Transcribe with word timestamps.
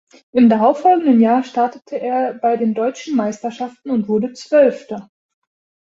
Im 0.31 0.49
darauffolgenden 0.49 1.19
Jahr 1.21 1.43
startete 1.43 1.99
er 2.01 2.33
bei 2.33 2.57
den 2.57 2.73
deutschen 2.73 3.15
Meisterschaften 3.15 3.91
und 3.91 4.07
wurde 4.07 4.33
Zwölfter. 4.33 5.11